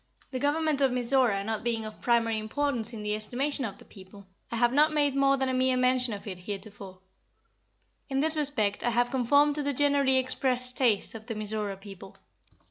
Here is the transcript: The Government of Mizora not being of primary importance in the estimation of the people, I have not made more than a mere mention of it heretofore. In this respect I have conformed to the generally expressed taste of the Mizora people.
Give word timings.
The 0.31 0.39
Government 0.39 0.81
of 0.81 0.89
Mizora 0.91 1.43
not 1.45 1.63
being 1.63 1.85
of 1.85 2.01
primary 2.01 2.39
importance 2.39 2.91
in 2.91 3.03
the 3.03 3.13
estimation 3.13 3.65
of 3.65 3.77
the 3.77 3.85
people, 3.85 4.25
I 4.51 4.55
have 4.55 4.73
not 4.73 4.91
made 4.91 5.15
more 5.15 5.37
than 5.37 5.47
a 5.47 5.53
mere 5.53 5.77
mention 5.77 6.11
of 6.15 6.25
it 6.25 6.39
heretofore. 6.39 7.01
In 8.09 8.19
this 8.19 8.35
respect 8.35 8.83
I 8.83 8.89
have 8.89 9.11
conformed 9.11 9.53
to 9.57 9.61
the 9.61 9.73
generally 9.73 10.17
expressed 10.17 10.75
taste 10.75 11.13
of 11.13 11.27
the 11.27 11.35
Mizora 11.35 11.77
people. 11.79 12.17